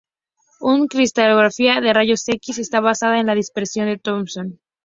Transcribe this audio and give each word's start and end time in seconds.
La 0.61 0.87
cristalografía 0.89 1.79
de 1.79 1.93
rayos 1.93 2.27
X 2.27 2.57
está 2.57 2.79
basada 2.79 3.19
en 3.19 3.27
la 3.27 3.35
dispersión 3.35 3.85
de 3.85 3.99
Thomson. 3.99 4.59